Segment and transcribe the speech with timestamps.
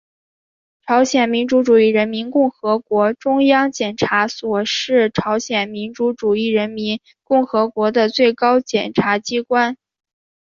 [0.83, 9.77] 朝鲜民主主义人民共和国中央检察所是朝鲜民主主义人民共和国的最高检察机关。